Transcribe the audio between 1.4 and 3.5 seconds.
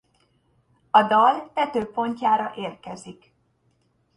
tetőpontjára érkezik.